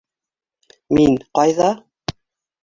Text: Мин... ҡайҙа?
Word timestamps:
Мин... 0.99 1.19
ҡайҙа? 1.41 1.69